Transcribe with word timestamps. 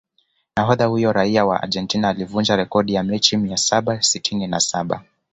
Nahodha 0.55 0.85
huyo 0.85 1.13
raia 1.13 1.45
wa 1.45 1.63
Argentina 1.63 2.09
alivunja 2.09 2.55
rekodi 2.55 2.93
ya 2.93 3.03
mechi 3.03 3.37
mia 3.37 3.57
saba 3.57 4.01
sitini 4.01 4.47
na 4.47 4.59
saba 4.59 5.03